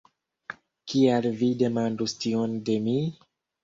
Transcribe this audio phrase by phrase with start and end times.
[0.93, 3.01] Kial vi demandus tion de mi?